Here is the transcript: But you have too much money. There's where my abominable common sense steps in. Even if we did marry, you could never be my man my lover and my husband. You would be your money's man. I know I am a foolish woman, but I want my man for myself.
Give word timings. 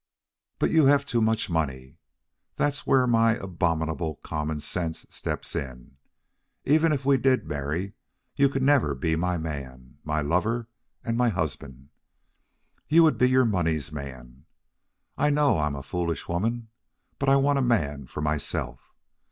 But 0.57 0.71
you 0.71 0.87
have 0.87 1.05
too 1.05 1.21
much 1.21 1.47
money. 1.47 1.99
There's 2.55 2.87
where 2.87 3.05
my 3.05 3.35
abominable 3.35 4.15
common 4.15 4.59
sense 4.59 5.05
steps 5.11 5.55
in. 5.55 5.97
Even 6.65 6.91
if 6.91 7.05
we 7.05 7.17
did 7.17 7.45
marry, 7.45 7.93
you 8.35 8.49
could 8.49 8.63
never 8.63 8.95
be 8.95 9.15
my 9.15 9.37
man 9.37 9.99
my 10.03 10.21
lover 10.21 10.67
and 11.03 11.19
my 11.19 11.29
husband. 11.29 11.89
You 12.87 13.03
would 13.03 13.19
be 13.19 13.29
your 13.29 13.45
money's 13.45 13.91
man. 13.91 14.45
I 15.19 15.29
know 15.29 15.57
I 15.59 15.67
am 15.67 15.75
a 15.75 15.83
foolish 15.83 16.27
woman, 16.27 16.69
but 17.19 17.29
I 17.29 17.35
want 17.35 17.57
my 17.57 17.61
man 17.77 18.07
for 18.07 18.21
myself. 18.21 18.95